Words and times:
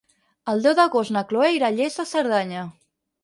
El 0.53 0.63
deu 0.65 0.73
d'agost 0.79 1.13
na 1.17 1.23
Chloé 1.33 1.51
irà 1.57 1.69
a 1.73 1.77
Lles 1.77 1.97
de 2.01 2.07
Cerdanya. 2.13 2.65